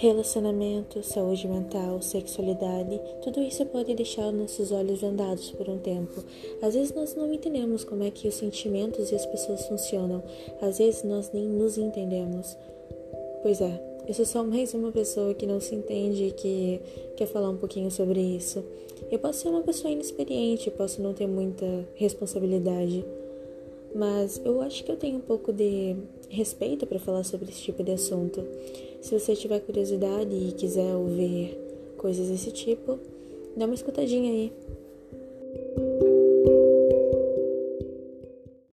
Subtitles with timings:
[0.00, 6.24] Relacionamento, saúde mental, sexualidade, tudo isso pode deixar nossos olhos vendados por um tempo.
[6.62, 10.22] Às vezes nós não entendemos como é que os sentimentos e as pessoas funcionam.
[10.62, 12.56] Às vezes nós nem nos entendemos.
[13.42, 13.78] Pois é,
[14.08, 16.80] eu sou só mais uma pessoa que não se entende e que
[17.14, 18.64] quer falar um pouquinho sobre isso.
[19.10, 23.04] Eu posso ser uma pessoa inexperiente, posso não ter muita responsabilidade,
[23.94, 25.96] mas eu acho que eu tenho um pouco de
[26.28, 28.44] respeito para falar sobre esse tipo de assunto.
[29.00, 31.58] Se você tiver curiosidade e quiser ouvir
[31.96, 32.98] coisas desse tipo,
[33.56, 34.52] dá uma escutadinha aí.